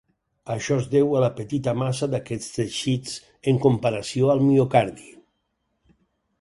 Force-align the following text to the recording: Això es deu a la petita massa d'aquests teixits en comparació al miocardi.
Això 0.53 0.77
es 0.83 0.87
deu 0.93 1.11
a 1.17 1.21
la 1.23 1.29
petita 1.39 1.75
massa 1.81 2.09
d'aquests 2.15 2.49
teixits 2.57 3.15
en 3.53 3.63
comparació 3.69 4.35
al 4.35 4.45
miocardi. 4.49 5.09